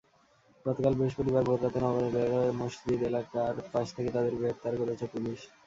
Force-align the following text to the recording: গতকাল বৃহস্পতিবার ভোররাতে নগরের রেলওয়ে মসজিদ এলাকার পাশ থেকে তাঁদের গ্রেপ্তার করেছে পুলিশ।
গতকাল 0.65 0.93
বৃহস্পতিবার 0.95 1.43
ভোররাতে 1.45 1.79
নগরের 1.81 2.13
রেলওয়ে 2.17 2.57
মসজিদ 2.61 2.99
এলাকার 3.03 3.53
পাশ 3.71 3.87
থেকে 3.95 4.09
তাঁদের 4.15 4.33
গ্রেপ্তার 4.39 4.73
করেছে 4.81 5.05
পুলিশ। 5.13 5.39